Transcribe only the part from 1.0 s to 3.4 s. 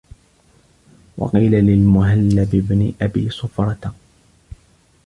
وَقِيلَ لِلْمُهَلَّبِ بْنِ أَبِي